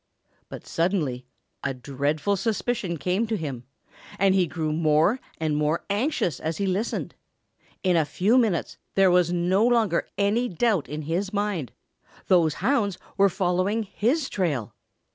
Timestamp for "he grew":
4.33-4.73